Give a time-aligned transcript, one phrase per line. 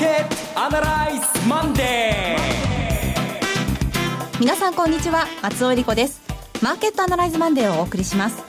[0.00, 4.40] ケットアナライズマンデー。
[4.40, 5.26] 皆さんこんにちは。
[5.42, 6.22] 松尾理子です。
[6.62, 8.42] マーケットアナライズマンデーをお送りします。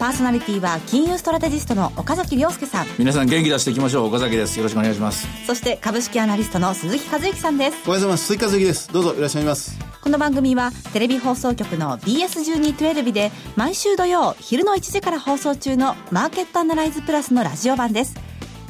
[0.00, 2.86] パーソナリティは金融ストラテジストの岡崎亮介さん。
[2.98, 4.06] 皆さん元気出していきましょう。
[4.08, 4.56] 岡崎です。
[4.56, 5.28] よろしくお願いします。
[5.46, 7.76] そして株式アナリストの鈴木和之さんです。
[7.86, 8.24] おはようございます。
[8.24, 8.92] 鈴木和之です。
[8.92, 9.78] どうぞいらっしゃいます。
[10.00, 18.16] この番組はテレビ放送局の BS1212 で毎週土曜昼の1時から放送中のマーケットアナライズプラスのラジオ版です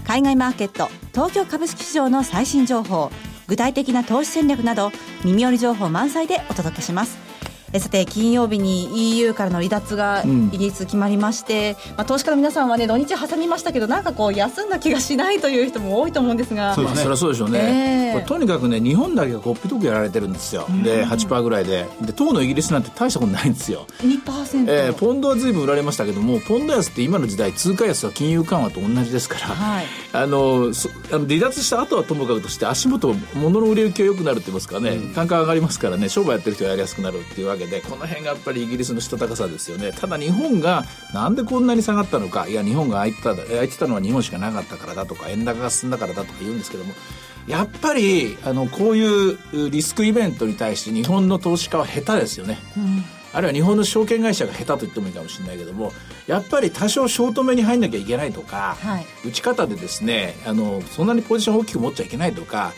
[0.08, 3.10] 海外マーケット東京株式市場の最新情報
[3.46, 4.90] 具体的な投資戦略など
[5.22, 7.18] 耳寄り情報満載でお届けします。
[7.72, 16.74] えさて金曜日に EU からの離脱がイギリス決まりまして、うん、まあ、投資家の皆さんはね土日挟みましたけどなんかこう休んだ気がしないという人も多いと思うんですが。
[16.74, 18.18] そうですね、そりゃそうでしょうね、え。
[18.18, 21.86] ー、とにかくね日本だけがこっぴどくやられてるんですよ、うん、で8%ぐらいで。
[22.00, 23.87] で当のイギリスなんて大したことないんですよ。
[24.00, 30.73] 2%、えー、ポンドは随分売られましたけどもポンド安って今の時代通貨安は金融緩和と同じですから、はい、あの
[31.12, 39.92] あの離脱した後はともかくとして足元物の売れ行きが良くなるって言いますかね、うん、単価上がりますからね商売やってる人はやりやすくなるっていうわけでこの辺がっぱりイギリスのしたたかさですよね。
[39.92, 42.48] ただ日本がなんでこんなに下がったのか。
[42.48, 46.95] いや日本が空いてた空いてたのは日本しかなかったからだとか円高が進んだからだとか言うんですけども。
[47.46, 55.93] やっぱりあのこういうリスクイベントに対して日本の投資家は下手ですよね、うん、あるいは日本の証券会社が下手と言ってもいいかもしれないけども
[56.26, 62.74] やっぱり多少ショート目に入んなきゃいけないとか、はい、打ち方でですねあのそんなにポジション大きく持っちゃいけないとか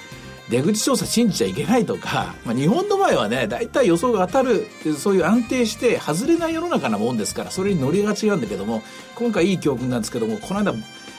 [0.50, 4.66] 出口調査信じちゃいけないとか、 まあ、日本の場合はね大体予想が当たる
[4.98, 8.82] そういう安定して外れない世の中なもんですからそれに乗りがちなんだけども
[9.14, 10.74] 今回いい教訓なんですけどもこの間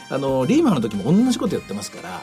[0.10, 2.20] あのリーマンの時も同じことやってますからや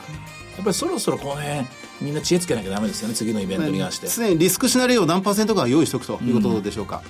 [0.61, 1.67] っぱりそろそろこの辺
[2.01, 4.09] みんな知恵つけなきゃダメですよね次のイベントに関して。
[4.09, 7.03] 常にリスクシナリオを何パーセントか用意しておくということでしょうか、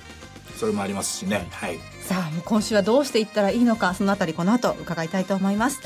[0.53, 1.47] うん、それもありますしね。
[1.51, 1.79] はい。
[2.09, 5.79] さあ今週はどうしていったらいいのかそのあたりこの後伺いたいと思います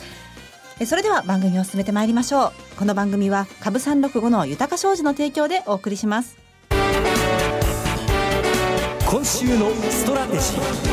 [0.86, 2.52] それでは番組を進めてまいりましょう。
[2.78, 6.38] この番組は株三六五の豊か商事の提供でお送りします。
[9.10, 10.93] 今週のストラテジー。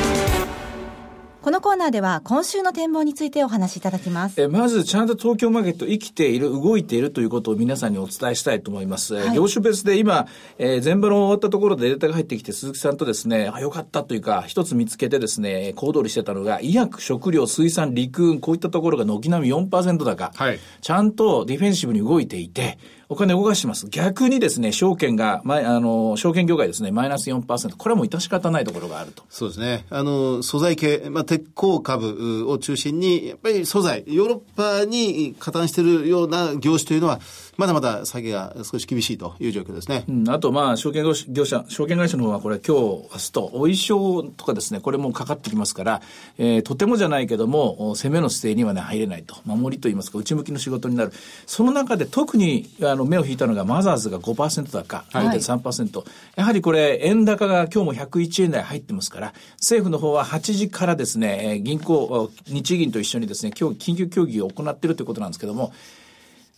[1.43, 4.39] このコーナーでは今週の展望についてお話しいただきます。
[4.39, 9.15] えまず、ちゃんと東京マーケット生きている、動いているということを皆さんにお伝えしたいと思います。
[9.15, 10.27] はい、業種別で今、
[10.59, 20.33] えー、全部の終わったところでデータが入ってきて、鈴木さんとですね、あ、よかったというか、一つ見つけてですね、行動りしてたのが、医薬、食料、水産、陸運、こういったところが軒並み4%高。
[20.35, 20.59] はい。
[20.83, 22.77] ちゃんとディフェンシブに動いていて、
[23.13, 23.89] お金を動かします。
[23.91, 27.77] 逆にですね、証券が、ま、あの、証券業界ですね、マイナス4%。
[27.77, 29.25] これはもう致し方ないところがあると。
[29.29, 29.85] そうですね。
[29.91, 34.39] あの、素材系、まあ、鉄鋼株を中心に、やっぱり素材、ヨーロッ
[34.81, 37.19] パに加担しているような業種というのは、
[37.61, 40.07] まだまだ下げが少し厳しいという状況ですね。
[40.09, 46.03] うん、あと、まあ、証券業者、証券会社の方はこれ今日、明日と、お衣装とかですね、これもかかってきますから、
[46.39, 49.37] えー、とてもじゃないけども、攻めの姿勢にはね、入れないと。
[49.45, 51.13] 守りといいますか、内向きの仕事になる。
[51.45, 56.07] その中で特に、あの、目を引いたのが、マザーズが5%高、0.3%、はい、
[56.37, 65.75] やはりこれ、円高が今日も101円台入ってますから、政府の方は8時からですね、銀行、日銀と一緒にですね、今日緊急協議を行っているということなんですけども、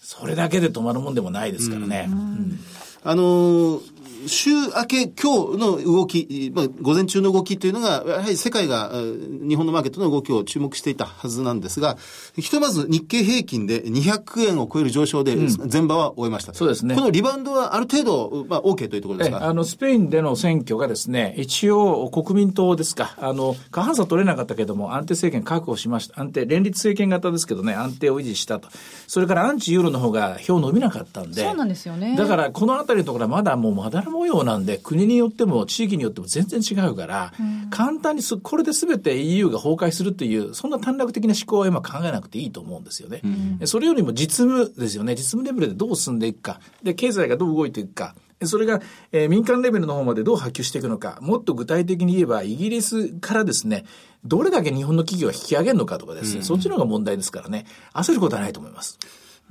[0.02, 2.08] それだけで止まるもんでもないですからね。
[2.10, 2.58] うんうん、
[3.04, 3.91] あのー
[4.26, 11.96] 週明け今日の動き、まあ、午前中の動きというのが、やはり世界が日本のマーケットの動きを注目していたはずなんですが、
[12.36, 15.36] ひとまず日経平均で200円を超える上昇で、
[15.70, 16.94] 前場は終えました、うん、そうですね。
[16.94, 19.44] このリバウンドはある程度、まあ、OK というところですか？
[19.44, 26.20] あの、スペインでの選挙がですね、一応国民党ですか、あの、過半数取れなかったけども、安定政権確保しました。
[26.20, 28.68] 安定、連立政権型ですけどね、安定を維持したと。
[29.06, 31.42] それからアンチユーロの方が票伸びなかったんで。
[31.42, 32.16] そうなんですよね。
[32.16, 43.20] だから、このあたりのところはまだもうまだら模様なんで、国によっても地域によっても全然違うから、うん、簡単にこれで全て EU が崩壊するという、そんな短絡的な思考は今考えなくていいと思うんですよね。
[43.60, 45.14] うん、それよりも実務ですよね。
[45.14, 46.60] 実務レベルでどう進んでいくか。
[46.82, 48.14] で、経済がどう動いていくか。
[48.46, 48.80] それが、
[49.12, 51.18] えー、民間レベルの方までどう波及していくのか。
[51.20, 53.84] もっと具体的に言えば、イギリスからですね、
[54.24, 58.98] どれだけ日本の企業が引き上げるのかとかですね、うん、そっちの方が問題ですからね、焦ることはないと思います。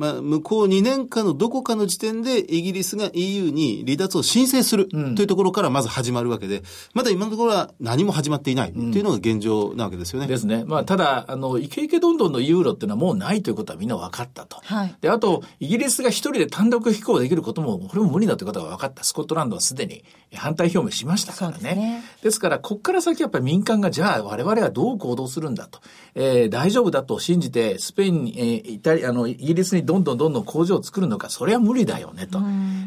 [0.01, 6.63] まあ、向こう2年間のどこかの時点でイギリスが EU に離脱を申請するというところからまず始まるわけで、
[6.95, 10.25] まだ今のところは何も始まっていないというのが現状なわけですよね。
[10.25, 10.63] ですね。
[10.65, 14.57] まあ、ただ、あの、イケイケどんどんのユーロっていうのはもうないということはみんな分かったと。
[14.63, 19.03] はい、で、あと、イギリスが一人で単独飛行できることも、これも無理だということが分かった。
[19.03, 20.03] スコットランドはすでに
[20.33, 21.57] 反対表明しましたからね。
[21.57, 25.79] ですねですから、ここから先やっぱり民間が、じゃあ我々はどう行動するんだと。
[26.15, 32.39] えー、大丈夫だと信じて、スペインに、えー、イタリア、あの、イギリスにどんどんどんどん工場を作るのか、それは無理だよねと。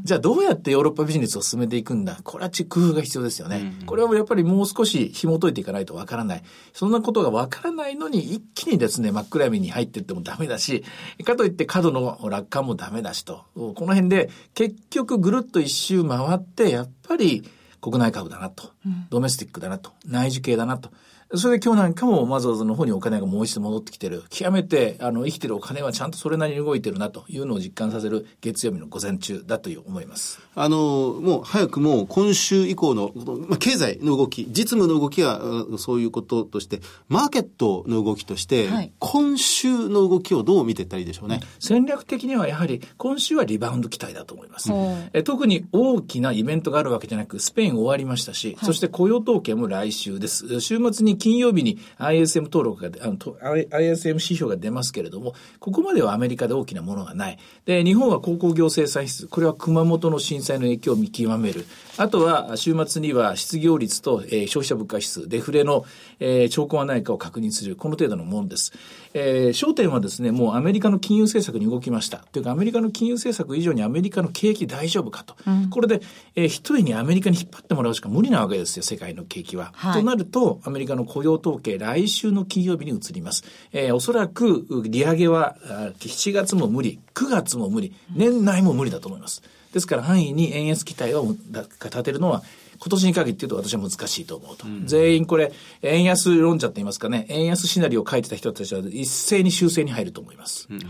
[0.05, 3.75] じゃあどうやってヨーロッパビジネスを進めていくんだこれは工夫が必要ですよね。
[3.85, 6.43] これはやっぱりもう少し紐解いていかないとわからない。
[6.73, 10.83] そんなことがわからないのに一気にですね、真っ暗闇に入っていってもダメだし、
[11.25, 13.43] かといって角の楽観もダメだしと。
[13.55, 17.47] この辺で結局ぐるっと一周回って、やっぱり
[17.83, 18.71] 国内株だなと、
[19.11, 20.91] ドメスティックだなと、内需系だなと。
[21.37, 24.23] それで今日なんかもマザーズの方にお金がもう一度戻ってきてる。
[24.31, 30.41] 極めて、あの、生きてるお金はちゃんとそれなりに動いてるなというのを実感させる月曜日の午前中だという思います。
[30.55, 33.13] あの、もう早くもう今週以降の、
[33.49, 41.41] まあ、経済の動き、実務の動きはそういうこととして、マーケットの動きとして、はい、今週の動きをどう見ていったらいいでしょうね？
[41.59, 44.71] 戦略的にはやはり今週はリバウンド期待だと思います。
[45.13, 50.61] え特に大きなイベントがあるわけじゃなく、スペイン終わりましたし、はい、そして雇用統計も来週です。
[50.61, 57.39] 週末に金曜日に ISM 登録が、あの、ISM 指標が出ますけれども、ここまではアメリカで大きなものがない。
[57.65, 61.65] で、日本は鉱工業生産室、これは熊本の震災の影響を見極める。
[61.97, 65.87] あとは、週末には失業率と、えー、消費者物価指数、デフレの、
[66.21, 68.75] えー、兆候はないかを確認する、この程度のものです。
[69.15, 72.19] えー、焦点はですね、もうアメリカの金融政策に動きました。
[72.19, 75.37] というか、アメリカの金融政策以上にアメリカの景気大丈夫かと。
[75.47, 76.03] うん、これで、
[76.35, 79.73] えー、一人にアメリカに引っ張ってもらうしか無理なわけですよ、世界の景気は。
[79.75, 83.45] はい、となると、アメリカの雇用統計、来週の金曜日に移ります。
[83.73, 85.57] えー、おそらく、利上げは、
[86.01, 89.41] 7月も無理、9月も無理、年内も無理だと思います。
[89.73, 91.37] ですから、範囲に円安期待を
[91.85, 92.43] 立てるのは、
[92.81, 94.67] 今年に限って言うと私は難しいと思うと。
[94.67, 95.53] うん、全員これ、
[95.83, 100.67] 円安論者って言いますかね、円安シナリオを書いてた人たちは一斉に修正に入ると思います。
[100.69, 100.81] うん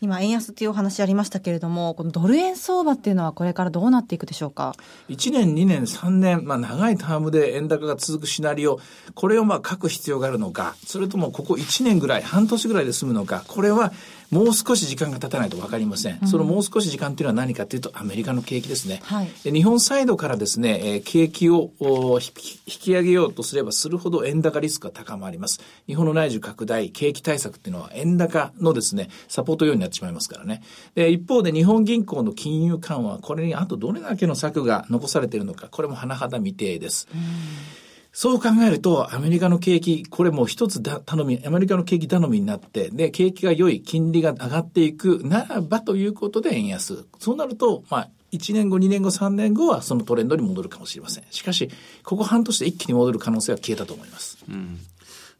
[0.00, 4.74] 今、円安というお話ありましたけれども、このドル円相場っていうのはこれからどうなっていくでしょうか
[5.08, 8.80] ？1年、2年、3年、まあ長いタームで円高が続くシナリオ、
[9.14, 13.92] これをまあ書く必要があるのか、それともここ1年ぐらい、半年ぐらいで済むのか、これは
[14.30, 16.18] もう少し時間が経たないと分かりません。
[16.22, 19.00] うん、そのもう少し時間っていうのは何かというと、アメリカの景気ですね。
[19.04, 22.32] はい、日本サイドからですね、えー、景気を引
[22.66, 25.60] き上げようとすればするほど円高リスクが高まります。
[25.86, 30.62] 日本の内需拡大、景気対策っていうのは円高のですね、サポート用になってしまいますからね。
[30.94, 37.08] で、一方で日本銀行の金融緩和、これにあとどれだけの策が残されているのか、これも甚だ未定です。
[37.14, 37.83] うん
[38.16, 47.06] そう考えると、アメリカの景気、これもう一つだ頼み、アメリカの景気頼みになって、で、景気が良い、金利が上がっていくならばということで円安。
[47.18, 51.24] そうなると、まあ、1年後、2年後、3年後はそのトレンドに戻るかもしれません。
[51.30, 51.68] しかし、
[52.04, 54.38] ここ半年で一気に戻る可能性は消えたと思います。
[54.48, 54.78] うん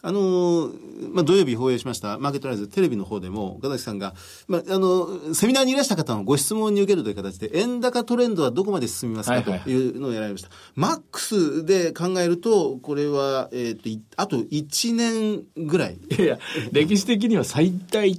[0.04, 0.70] あの、
[1.12, 4.14] まあ、土曜日放映しましたマーケットライズテレビの方でも、岡崎さんが、
[4.46, 10.50] まあ、あの、セミナーにいらした方のご質問に受けるという形で、円高トレンドはどこまで進みますかというのをやられました。
[10.74, 15.94] マックスで考えると、これは、えっ、ー、と、あと1年ぐらい。
[15.94, 16.38] いやいや、
[16.72, 18.14] 歴史的には最大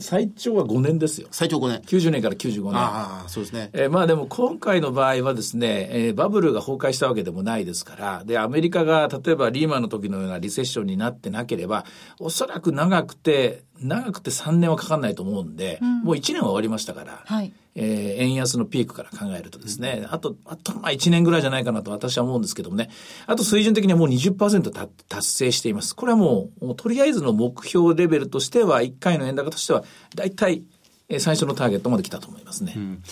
[0.00, 1.28] 最長は5年ですよ。
[1.30, 1.80] 最長5年。
[1.82, 2.74] 90年から95年。
[2.74, 3.70] ああ、そうですね。
[3.72, 11.84] えー、まあでも今回の場合はですね、えー、バブルが崩壊したわけでもないですから、で、アメリカが例えばリーマンの時のようなリセッションになってなければ、
[12.18, 22.90] おそらく長くて、長くて3年はかかんないと思うんで、うん、もう1年は終わりましたから、はい、えー、円安のピークから考えるとですね、あと、あと、まあ1年ぐらいじゃないかなと私は思うんですけどもね、
[23.26, 25.94] あと水準的にはもう20%た達成しています。
[25.94, 29.84] これはもう、もうとりあえずの目標レベルとしては、1回の円高としては、
[30.14, 30.64] 大体、
[31.18, 32.74] 最初のターゲットまで来たと思いますね。
[32.76, 33.02] うん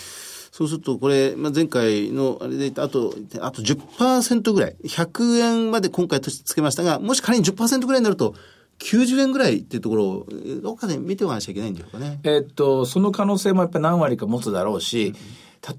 [0.57, 8.33] そうすると、これ、まあ、前回のあれであと、あと10%ぐらい、100円まで今回つけましたが、もし仮に10%ぐらいになると、
[8.79, 10.27] 90円ぐらいっていうところを、
[10.63, 12.19] どっかで見ておかなきゃいけないんでしょうかね。
[12.23, 15.13] えっと、その可能性もやっぱり何割か持つだろうし、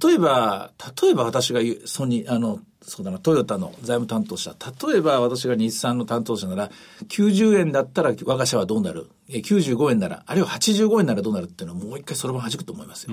[0.01, 0.71] 例えば、
[1.03, 4.55] 例えば私がソニー、あの、そうだな、トヨタの財務担当者、
[4.91, 6.71] 例えば私が日産の担当者なら、
[7.09, 13.13] 90円だったら我が社はどうなる ?95 円なら、あるいは85円ならどうなるっていうのはもう一回そのまま弾くと思いますよ。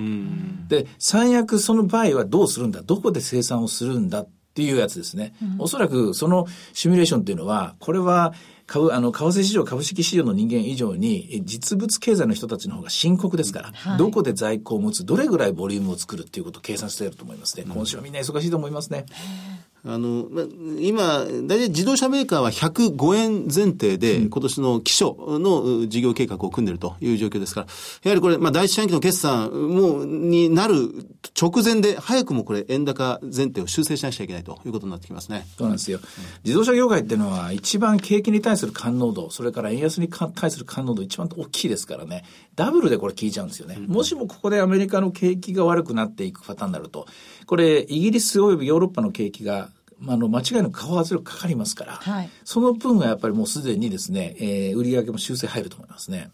[0.70, 2.82] で、最悪その場合はどうするんだ？
[2.82, 4.22] どこで生産をするんだ？
[4.22, 5.34] っていうやつですね。
[5.42, 8.34] うん、おそらくそのシミュレーションっていうのは、これは、
[8.68, 17.66] 株、あの、為替市場、株式市場の人間以上に、実物経済の人たちの方が深刻ですから、はい、どこで在庫を持つ、どれぐらいボリュームを作るっていうことを計算していると思いますね。
[17.68, 19.06] 今週はみんな忙しいと思いますね。
[19.88, 20.44] あの、ま、
[20.80, 27.68] 今、大体自動車メーカーは105円前提で、今年の基礎の事業計画を組んでいるという状況ですから、
[28.04, 30.76] やはりこれ、まあ、第一四半期の決算も、になる
[31.40, 35.46] 直前で、早くもこれ、円高前提を修正しなくちゃいけないということになってきますね。
[35.56, 36.00] そうなんですよ。
[36.44, 42.24] 自動車業界っていうのは、一番景気に対する感濃度、それから円安に対する感濃度一番大きいですからね、
[42.56, 43.78] ダブルでこれ効いちゃうんですよね。
[43.86, 47.06] もしもここでアメリカの景気が悪くなっていくパターンになると、
[47.46, 49.70] これ、イギリス及びヨーロッパの景気が
[50.08, 56.32] あの間違いなく顔圧力かかりますから、はい、その分はやっぱりもうすでにですね、えー、売上も修正入ると思いますね。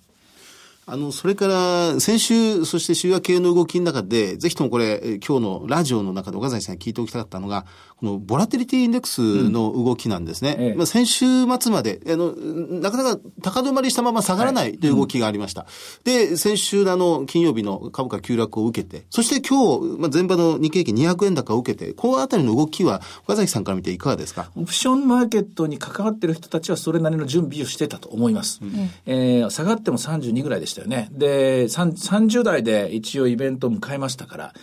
[0.92, 10.56] あの、それから、先週、そして週明けの動きの中で、ぜひともこれ、今日のラジオの中で岡崎さんに聞いておきたかったのが、このボラテリティインデックスの動きなんですね。
[10.60, 11.26] うんええ、まあ、先週
[11.60, 15.62] 末まで、あの、なかなか高止まりしたまま下がらないという動きがありました。
[15.62, 15.68] は
[16.06, 24.52] いうん、で、先週あの、金曜日の株価急落を受けて、そして今日、まあ、前場の日経平均200円高を受けて、このあたりの動きは、岡崎さんから見ていかがですか？
[24.58, 28.60] オプションマーケットに関わっている人たちはそれなりの準備をしてたと思います。
[28.62, 31.10] うん、えー、下がっても32ぐらいでしたよね。
[31.12, 34.54] で、30代で一応イベントを迎えましたから、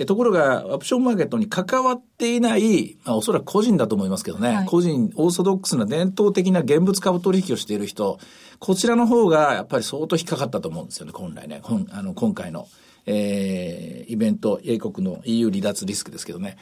[0.00, 8.18] えところが、オプションマーケットに関わっていない、まあ、おそらく個人だと思いますけどね、はい、個人、オーソドックスな伝統的な現物株取引をしている人、
[8.60, 12.68] こちらの方がやっぱり相当引っかかったと思うんですよね、本来ね、あの今回の。
[13.10, 16.48] えー、イベント、英国の EU 離脱リスクですけどね。
[16.48, 16.56] やっ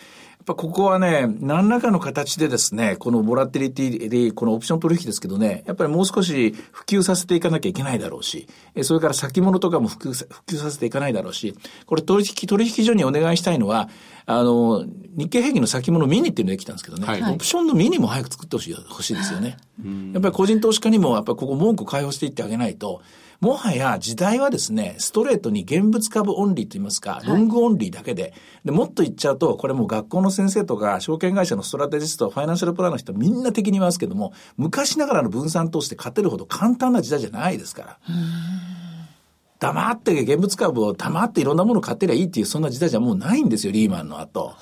[0.47, 8.47] ぱここはね、何らかの形でですね、このボラテリティで、このオプション取引ですけどね、やっぱりもう少し普及させていかなきゃいけないだろうし、
[8.83, 13.88] それから先物とかも普及普及させていかないだろうし、これ取引、取引所にお願いしたいのは、
[14.26, 14.85] あの、
[15.17, 19.57] 日経平均の先物ミニっていうのができたんですけどね、はい、オプションのミニも早く作ってほしい、欲しいですよね。
[20.12, 23.03] やっぱり個人投資家にも、やっぱりここ文句開放していってあげないと、
[23.40, 28.33] もはや時代はですね、ストレートに現物株オンリーと言いますか、ロングオンリーだけで、
[28.64, 37.99] で、もっと言っちゃうと、これもう学校の先生とか、証券会社のストラテジスト、ファイナンシャルプランの人みんな敵に言いますけども、昔ながらの分散投資で勝てるほど簡単な時代じゃないですから。
[39.59, 44.55] 黙って現物株を黙っていろんなものを買ってりゃいいっていうそんな時代じゃもうないんですよ、リーマンの後。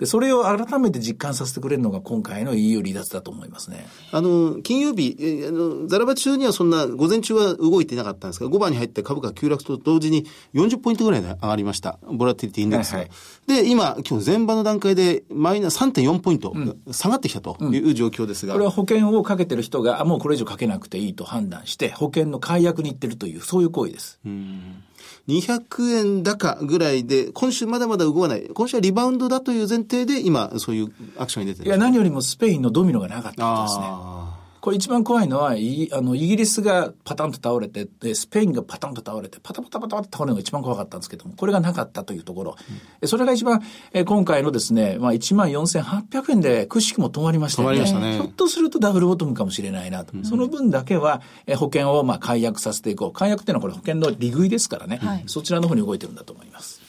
[0.00, 3.86] で、それを改めて実感させてくれるのが今回の EU 離脱だと思いますね。
[4.12, 11.98] あの、金曜日、えあの、ザラバ中にはそんな、午前中は動いていなかったんですが、5番に入って株価急落と同時に40ポイントぐらいで上がりました。
[12.10, 12.98] ボラティリティインデックスが。
[13.00, 16.54] はいはい、で、今、今日前場の段階でマイナス3.4ポイント、
[16.90, 24.18] 下がってきたという状況ですが、うん、これは保険をかけてる人が、あ、もうこれ以上かけなくていいと判断して、保険の解約に行ってるという、そういう行為です。
[24.24, 24.82] うん
[25.28, 28.48] 200円高ぐらいで、今週まだまだ動かない。
[28.48, 34.39] 今週はリバウンドだという前提で、今、そういうアクションに出てるいや、何よりもスペインのドミノがなかったんですね。
[34.60, 42.56] これ一番怖いのは、イあのイギリスがパタンと倒れて、で、スペインがパタンと倒れて、パタパタパタって倒れるのが一番怖かったんですけども、これがなかったというところ。
[43.02, 43.62] うん、それが一番、
[43.92, 47.78] え今回のですね、まあ1万4800円でくしくも止まりましたよね。
[47.78, 50.12] ねひょっとするとダブルボトムかもしれないなと。
[50.14, 53.12] うん、その分だけは、え保険をまあ解約させていこう。
[53.12, 56.80] 解約っていうのはこれ保険の利食いですからね、はい、そちらの方に動いてるんだと思います。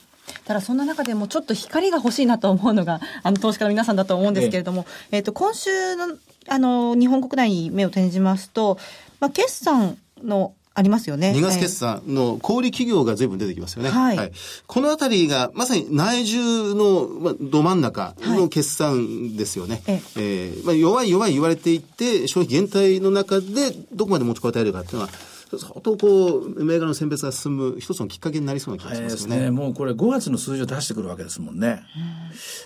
[0.45, 6.17] ただそんな中でもちょっと光が欲しいなと思うのが、あの投資家の皆さんだと思うんですけれども、えっ、ー、と、今週の、
[6.47, 8.77] あの、日本国内に目を転じますと、
[9.19, 11.33] まあ、決算のありますよね。
[11.35, 13.89] 2月決算の小売企業が随分出てきますよね。
[13.89, 14.17] はい。
[14.17, 14.31] はい、
[14.67, 19.81] このあたりが、まさに内需の、まあ、ど真ん中の決算ですよね。
[19.85, 25.09] はい、ええー、まあ、弱い弱い言われていて、消費減退の中でどこまで持ちこたえるかっていうのは、
[25.57, 29.39] 相当こう、銘柄の選別が進む一つのきっかけになりそうな気がしますね。
[29.39, 31.83] ねもうこれ5月の数字を出してくるわけですもんね。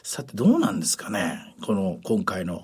[0.04, 1.56] さてどうなんですかね。
[1.66, 2.64] この今回の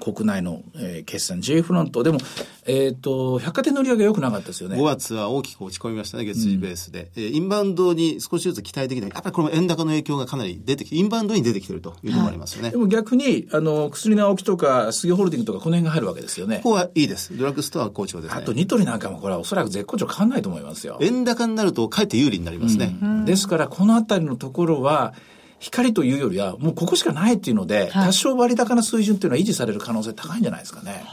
[0.00, 2.02] 国内の、えー、決算 J フロント。
[2.02, 2.18] でも、
[2.66, 4.76] えっ、ー、と、百貨店の売り上げ良くなかったですよね。
[4.76, 7.10] 5月は大きく落ち込みましたね、月次ベースで。
[7.16, 9.10] うん、インバウンドに少しずつ期待できない。
[9.10, 12.66] やっぱりこの円高の影響がかなり出てきて、インバウンドに出てきてるというのもありますよね。
[12.66, 16.56] はい、でも逆に、あの、薬の青木とか、杉ホールディングとか、この辺が入るわけですよね。
[16.58, 17.36] ここはいいです。
[17.36, 18.40] ドラッグストア好調ですね。
[18.40, 20.96] あとニトリなんかもこれはおそらく絶好調変わんないと思いますよ。
[21.02, 22.96] 円高になると、かえって有利になりますね。
[23.02, 25.12] うん、ですから、このあたりのところは、
[25.58, 31.04] 光というよりは、もうここしかないっていうので、はい、多少割高な水準っていうのは維持される可能性高いんじゃないですかね。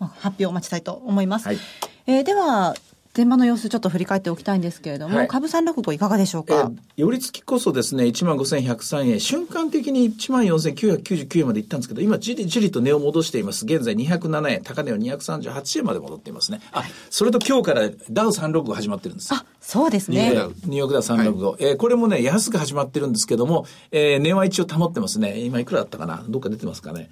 [0.00, 1.46] 発表を待ちたいと思います。
[1.46, 1.58] はい、
[2.08, 2.74] えー、では、
[3.16, 13.66] 前場の様子ちょっと振り返っておきたいんですけれども、はい、株三六五いかがでしょうか、寄り付きこそですね、1万5103円、瞬間的に1万4999円までいったんですけど、今じりじりと値を戻しています。
[13.66, 16.60] 現在207円、高値は238円まで戻っていますね。
[16.72, 19.32] あ、それと今日からダウ365始まってるんです。
[19.32, 20.30] あ、そうですね。
[20.30, 21.44] ニューヨークダウ365。
[21.44, 25.38] はい、えー、これもね、安く始まってるんですけども、えー、値は一応保ってますね。
[25.38, 26.24] 今いくらだったかな？
[26.28, 27.10] どっか出てますかね？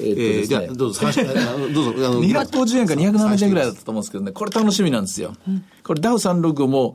[0.00, 0.60] えー、っとですね。
[0.64, 2.20] えー、どうぞ、どうぞ。
[2.20, 5.34] 250円か270円ぐらいだったと思うんですけどね、これ楽しみなんですよ。
[5.48, 6.94] うんこれダウ365も、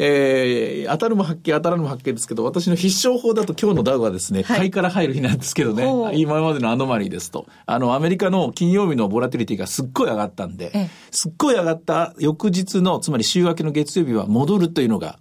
[0.00, 7.46] えー、当たるも発見、当たらぬも発見ですけど、私の必勝法だと今日のダウはですね、はい、買いから入る日なんですけどね、今までのアノマリーですと。
[7.66, 15.18] あの、アメリカの金曜日のボラティリティがすっごい上がったんで、すっごい上がった翌日の、つまり週明けの月曜日は戻るというのが、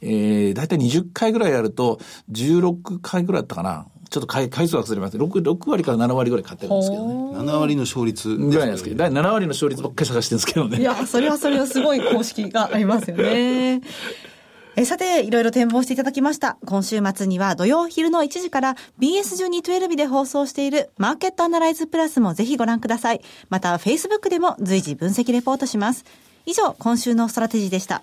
[0.00, 1.98] えー、だいたい20回ぐらいやると、
[2.30, 3.86] 16回ぐらいだったかな。
[4.10, 5.20] ちょっと回回数は忘れません。
[5.20, 7.38] 6, 6割から7割ぐらい買ってるんですけどね。
[7.38, 10.80] 7割の勝率ぐらいなんですけど、7割の勝率ばっかり探してるんですけどね。
[10.80, 13.82] いや、それはそれはすごい公式がありますよね。
[14.76, 16.56] えさて、いろいろ展望していただきました。
[16.64, 23.20] 今週末には土曜昼の1時から BS1212 で放送しているマーケットアナライズプラスもぜひご覧ください。
[23.48, 26.04] また、Facebook でも随時分析レポートします。
[26.46, 28.02] 以上、今週のストラテジーでした。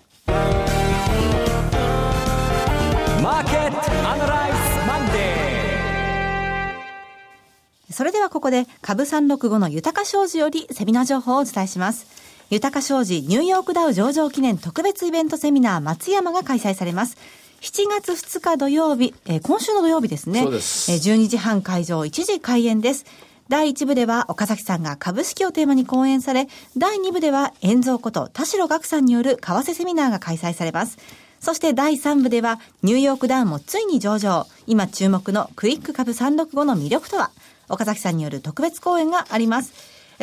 [7.98, 12.06] それではここで株365の豊か商事よりセミナー情報をお伝えします。
[12.52, 17.18] 豊か商事ニューヨークダウ上場記念特別イベントセミナー松山が開催されます。
[17.62, 20.44] 7月2日土曜日、えー、今週の土曜日ですね。
[20.44, 20.92] そうです。
[20.92, 23.04] えー、12時半会場、1時開演です。
[23.50, 31.00] 第1部では岡崎さんが株式をテーマに講演され、第2部では遠蔵こと田代岳さんによる為替セミナーが開催されます。
[31.40, 34.46] そして第3部ではニューヨークダウンもついに上場。
[34.68, 37.32] 今注目のクイック株365の魅力とは？
[37.70, 39.74] 岡崎さんによる特別講演があります。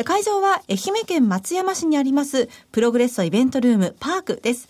[0.03, 4.67] 会場は愛媛県松山市にありますプログレッソイベントルームパークです。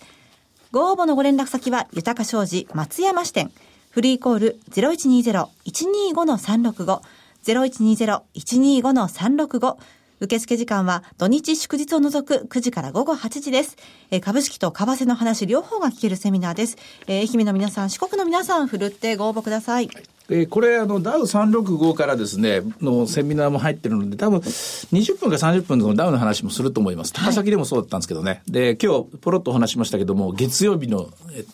[0.72, 3.50] ご応募のご連絡先は豊か商事松山支店。
[3.90, 7.00] フリーコール0120-125-365。
[7.44, 9.76] 0120-125-365
[10.18, 13.76] 受付時間は土日祝日を除く9時から午後8時です。
[14.10, 16.76] え、株式と為替の話両方が聞けるセミナーです。
[17.06, 19.90] え、愛媛の皆さん、四国の皆さん、ふるってご応募ください。
[20.28, 27.12] えー、これ、あの、ダウ365からですね、のセミナーも入ってるので、多分、20分か30分のダウの話もすると思います。
[27.12, 28.30] 高崎でもそうだったんですけどね。
[28.30, 31.08] はい、で、今日、ポロッとお話しましたけども、月曜日の、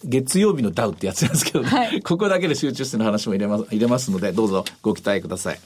[0.05, 5.61] 月曜日のダウってやつなんですけどね、はい、 ここだけで集中しての話も入れます、入れますので、どうぞご期待ください。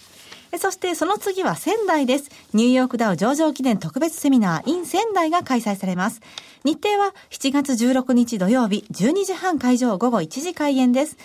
[0.59, 2.31] そしてその次は仙台です。
[2.55, 6.21] ニューヨークダウ上場記念特別セミナー in 仙台が開催されます。
[6.65, 11.19] 日程は7月16日土曜日12時半会場午後1時開演です。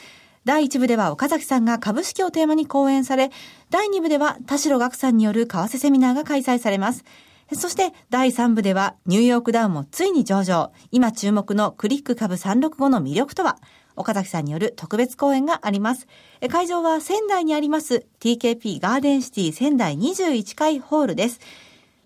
[0.44, 3.30] 第1部では岡崎さんが株式をテーマに講演され、
[3.70, 7.06] 第2部では田代岳さんによる為替セミナーが開催されます。
[7.54, 10.72] そして第3部ではニューヨークダウンもついに上場。
[10.92, 13.58] 今注目のクリック株365の魅力とは？
[13.98, 16.08] 岡崎さんによる特別講演があります。
[16.50, 21.40] 会場は仙台にあります TKP ガーデンシティ仙台21階ホールです。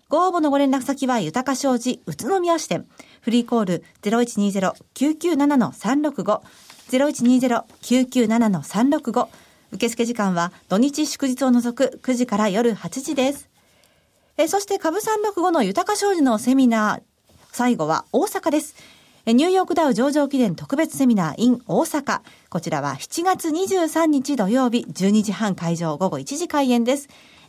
[0.08, 2.86] ご応募のご連絡先は豊か商事宇都宮支店。
[3.22, 6.40] フリーコール0120-997-365。
[6.90, 9.28] 0120-997-365。
[9.72, 13.48] 受付時間は土日祝日を除く9時から夜8時です。
[14.38, 17.02] えそして株365の豊か商事のセミナー、
[17.52, 18.74] 最後は大阪です。
[19.26, 22.20] ニューヨークダウ上場記念特別セミナー in 大阪。
[22.48, 27.08] こちらは7月23日土曜日12時半会場午後1時開演です。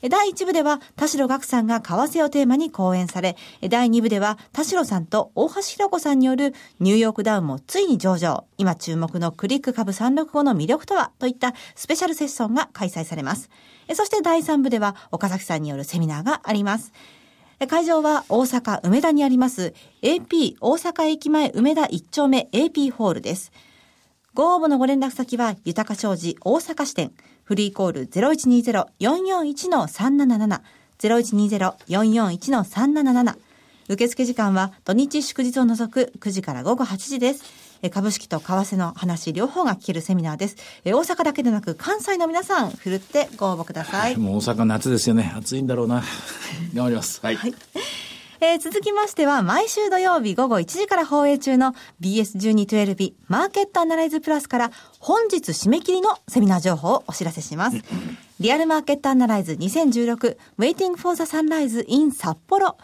[0.10, 3.36] 第1部では田代岳さんが為替をテーマに講演され、
[3.70, 8.46] 第2部では田代さんと大橋弘子さんによるニューヨークダウンもついに上場。
[8.58, 13.50] 今注目のクリック株365の魅力とはといったスペシャルセッションが開催されます。
[13.94, 16.94] そして第3部では岡崎さんによるセミナーがあります。
[17.68, 23.52] 会場は大阪梅田にあります AP 大阪駅前梅田1丁目 AP ホールです。
[24.36, 27.12] ご応募のご連絡先は豊か商事大阪支店
[27.48, 28.08] フリーコール
[29.00, 30.60] 0120-441-377
[31.00, 33.38] 0120-441-377
[33.88, 37.46] 受付時間は土日祝日を除く9時から午後8時です。
[37.90, 40.58] 株式と為替の話両方が聞けるセミナーです。
[40.84, 44.18] 大阪だけでなく関西の皆さん、ふるってご応募ください。
[44.18, 45.32] もう大阪夏ですよね。
[45.38, 46.04] 暑いんだろうな。
[46.74, 47.22] 頑張ります。
[47.24, 47.38] はい。
[47.38, 47.54] はい
[48.40, 57.78] えー、続きましては、毎週土曜日午後1時から放映中の BS1212 マーケットアナライズプラスから本日締め切りのセミナー情報をお知らせします。
[58.40, 62.78] リアルマーケットアナライズ2016 Waiting for the Sunrise in 札幌。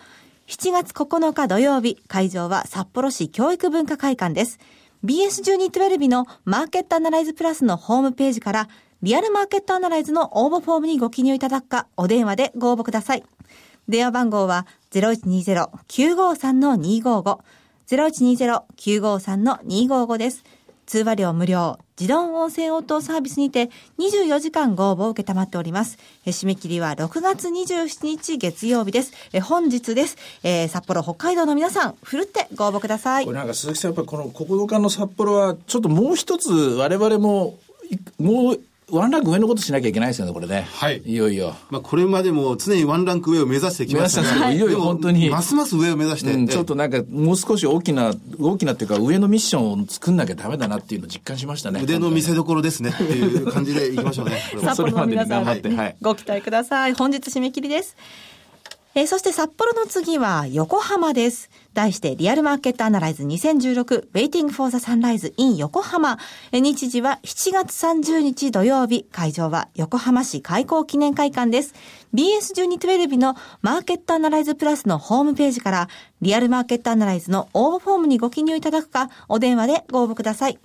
[0.48, 4.60] 7月9日土曜日、会場は札幌市教育文化会館です。
[5.06, 8.70] BS1212 のマーケットアナライズプラスのホームページから、
[9.04, 13.24] リアルマーケットアナライズの応募フォームにご記入いただくか、お電話でご応募ください。
[13.90, 17.40] 電話番号は0120-953-255、
[17.88, 20.44] 0120-953-255です。
[20.86, 23.70] 通話料無料、自動音声応答サービスにて
[24.00, 25.98] 24時間ご応募を受けたまっております。
[26.26, 29.14] え締め切りは6月27日月曜日です。
[29.34, 30.18] え本日です。
[30.44, 33.26] えー、札幌、北海道の皆さん、ふるってご応募ください。
[33.26, 37.58] これなんか鈴木さん、やっぱりこの9日の札幌は、ちょっともう一つ我々も、
[38.18, 38.60] もう
[38.92, 40.68] ワンランク上のことしなきゃいけないですよね、これね。
[40.74, 41.02] はい。
[41.06, 41.56] いよいよ。
[41.70, 44.28] まあ、これまでも常にワンランク上を目指してきましたね。
[44.28, 45.30] はい、いよいよ本当に。
[45.30, 51.82] ますます上を目指して、うん、ちょっとなんか、もう少し大きな、大きなっていうか、上のミッションを作んなきゃダメだなっていうのを実感しましたね。
[51.82, 54.42] 腕の見せ所ですね、っていう感じでいきましょうね。
[54.62, 56.94] 札幌の皆さん、はい、ご期待ください。
[56.94, 57.96] 本日締め切りです。
[58.96, 61.50] えー、そして札幌の次は横浜です。
[61.74, 66.20] 題してリアルマーケットアナライズ2016 Waiting for the Sunrise in 横浜。
[66.52, 69.08] 日時は7月30日土曜日。
[69.12, 71.74] 会場は横浜市開港記念会館です。
[72.14, 75.90] BS1212 のマーケットアナライズプラスのホームページから
[76.22, 80.60] リアルマーケットアナライズの応募フォームにご記入いただくかお電話でご応募ください。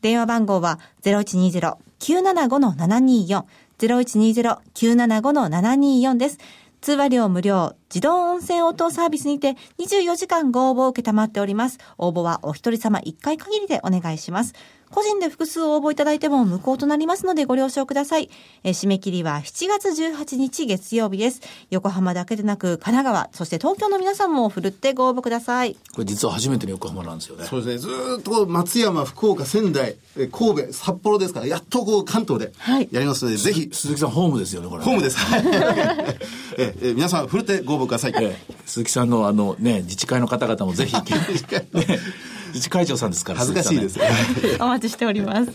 [0.00, 3.44] 電話番号は0120-975-724
[3.78, 6.38] 0120-975-724です。
[6.80, 11.78] 通話料無料、自動音声応答サービスにて24時間ご応募を受けたまっております。
[11.98, 14.54] 応募はお一人様1回限りでお願いします。
[14.90, 18.30] 個人で複数応募いただいても無効となりますのでご了承ください。
[18.64, 21.40] え締め切りは7月18日月曜日です。
[21.70, 25.76] 横浜だけでなく神奈川、そして東京の皆さんもふるってご応募ください。
[25.94, 27.44] これ実は初めての横浜なんですよね。
[27.44, 27.94] そうですね。
[28.14, 29.96] ずっと松山、福岡、仙台、
[30.32, 32.52] 神戸、札幌ですから、やっとこう関東で
[32.90, 33.68] やりますので、はい、ぜひ。
[33.72, 35.18] 鈴木さんホームですよね、これ、ホームです。
[36.56, 38.14] ええ皆さん、ふるってご応募ください。
[38.16, 41.02] ええ、鈴木さんのあのね、自治会の方々もぜひ、 ね
[42.48, 44.08] 自治会長さんですから恥ずかしいです、ね、
[44.60, 45.52] お待ちしております。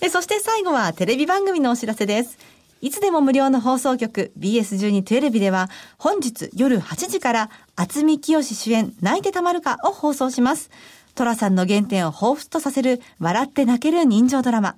[0.00, 2.38] でそして最後はテレビ番組のお知らせです。
[2.80, 10.70] いつでも無料の放送局 BS12 テレビでは本日夜8時から渥美清主演泣いてたまるかを放送します。
[11.14, 14.74] 寅さんの原点を彷彿とさせる笑って泣ける人情ドラマ。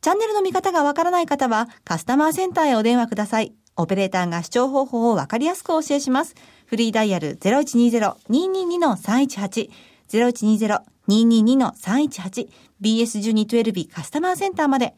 [0.00, 3.52] チャンネルの見方がわからない方はカスタマーセンターへお電話ください。
[3.76, 6.34] オペレーターが視聴方法をわかりやすくお教えします。
[6.66, 9.70] フリーダイヤル0120-222-318
[10.08, 12.48] 0120-222-318
[12.80, 14.94] BS1212 カスタマーセンターまで。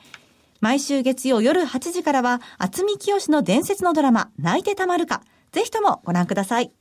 [0.60, 5.22] 毎週月曜夜8時からは、厚み清の伝説のドラマ、泣いてたまるか。
[5.52, 6.72] ぜひともご覧ください。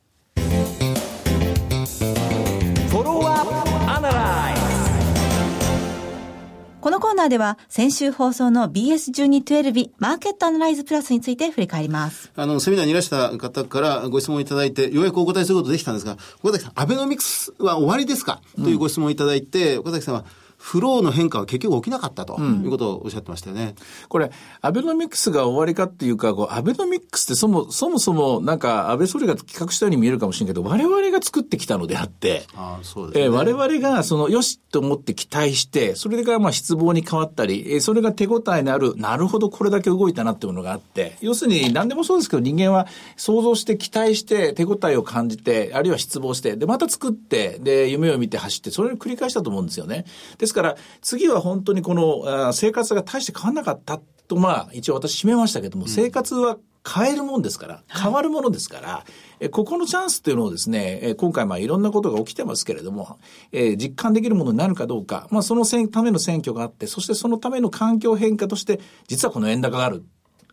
[7.16, 12.32] ーナーでは先週放送の BS1212 マーケットアナライズプラスについて振り返ります。
[12.36, 18.42] あの、セミナーにいらした方からご質問いただいて、ようやくお答えすることできたんですが、岡崎さん、アベノミクスは終わりですか？
[18.62, 20.26] というご質問いただいて、岡崎さんは、
[20.66, 23.76] フローの変化は結局起きなかったということをおっしゃってましたよね。
[24.10, 50.06] これ、アベノミクスが終わりかっていうか、こうアベノミクスってそもそもそもなんか安倍総理が企画したように見えるかもしれないけど、我々が作ってきたのであって、あそうですね、えー、我々がそのよしと思って期待して、それがまあ失望に変わったり、えー、それが手応えのある、なるほどこれだけ動いたなっていうものがあって、要するに何でもそうですけど人間は想像して期待して手応えを感じて、あるいは失望して、で、また作って、で、夢を見て走って、それを繰り返したと思うんですよね。
[50.40, 59.06] ですから、次はは本当にこの生活が大して変わんなかったと、まあ、一応私締めましたけども、生活は変えるもんですから、変わるものですから、
[59.40, 63.20] えここのチャンスっていうのをですね、え今回まあいろんなことが起きてますけれども、
[63.52, 70.06] えー、実感できるものになるかどうか、まあそのための選挙があって、そしてそのための環境変化として、実はこの円高がある。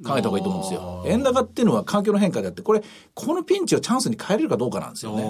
[0.05, 1.05] 考えた方がいいと思うんですよ。
[1.07, 2.83] 円高っていうのは環境の変化であって、これ、
[3.15, 5.23] このピンチをチャンスに変えれるかどうかなんですよね。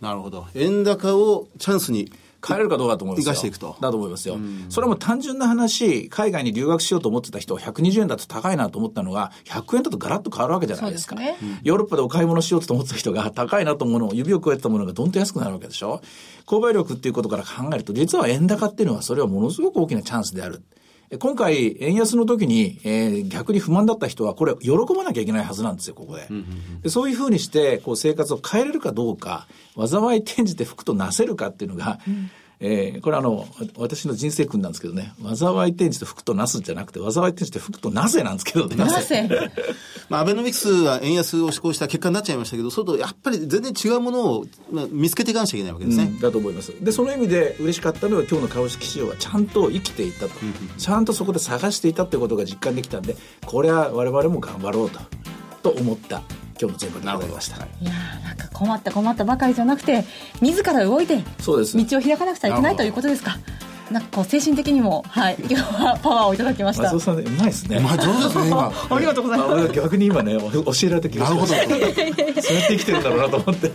[0.00, 0.46] なるほど。
[0.54, 2.12] 円高をチャンスに
[2.46, 3.32] 変えるかどうかと思いますよ。
[3.32, 3.76] 生かしていくと。
[3.80, 4.38] だと思いますよ。
[4.68, 11.16] それも単純な話、海外に留学しようと思ってた人、120円だと高いなと思ったのが、100円だとガラッと変わるわけじゃないですか。
[11.16, 16.00] すね、ヨーロッパでお買い物しようと思ってた人が、高いなと思うのを、指を加えてたものがどんと安くなるわけでしょ。
[16.46, 20.62] 購買力っていうことから考えると、実は円高っていうのは、それはものすごく大きなチャンスである。
[21.18, 26.26] 今回、円安の時に、えー、逆に不満だった人は、これ、喜ばなきゃいけないはずなんですよ、ここで。
[26.82, 38.76] でそういうふうにして、こう、生活を変えれるかどうか、災い転じて服となせるかっていうのが、うんえー、これあの、私の人生訓なんですけどね、災い転じて福となすじゃなくて、災い転じて福となぜなんですけどね。
[38.76, 39.28] なぜ？
[40.08, 46.72] まあ、アベノミクスは円安を施行した結果になっちゃいましたけど、そうとやっぱり全然違うものを、まあ、見つけていかなきゃいけないわけですね、うん、だと思います。
[46.80, 50.30] で、その意味で嬉しかったのは今日の株式市場はちゃんと生きていたと。
[50.78, 55.00] ちゃんとそこで探していたってことが実感できたんで、これは我々も頑張ろうと、
[55.66, 56.22] と思った
[56.60, 57.92] 今日の全部でございましたいや
[58.24, 60.04] なんか困った困ったばかりじゃなくて
[60.40, 63.36] 自ら動いてそうです道を開かなくちゃいけないということですか
[63.90, 66.82] なんかこう精神的にも、はい、 今日はパワーをいただきました。
[66.84, 67.78] 松尾さん、うまいですね。
[67.78, 68.72] まあ、上手ですね、今。
[68.90, 69.68] ありがとうございます。
[69.68, 71.52] 逆に今ね、教えられた気がします。
[71.52, 71.78] なるほど。
[71.78, 72.12] そうやって
[72.70, 73.70] 生きてるんだろうなと思って。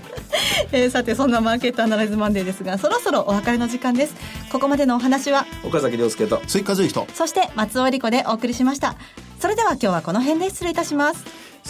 [0.74, 4.16] えー、さて、そんなマーケットアナライズマンデーですが、そろそろお別れの時間です。
[4.52, 8.96] ここまでのお話は、岡崎亮介と、追加随人、そして松尾理子でお送りしました。
[9.40, 11.51] それでは今日はこの辺で失礼いたします。